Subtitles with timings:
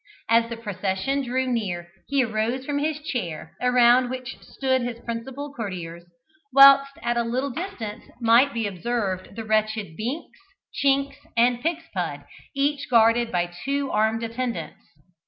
[0.27, 5.53] As the procession drew near he arose from his chair, around which stood his principal
[5.53, 6.03] courtiers,
[6.51, 10.39] whilst at a little distance might be observed the wretched Binks,
[10.73, 12.25] Chinks, and Pigspud,
[12.55, 14.81] each guarded by two armed attendants.